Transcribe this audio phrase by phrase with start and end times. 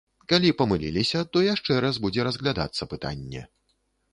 [0.31, 3.41] Калі памыліліся, то яшчэ раз будзе разглядацца пытанне.